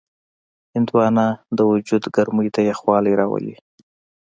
هندوانه 0.73 1.25
د 1.57 1.59
وجود 1.71 2.03
ګرمۍ 2.15 2.49
ته 2.55 2.61
یخوالی 2.69 3.13
راولي. 3.19 3.55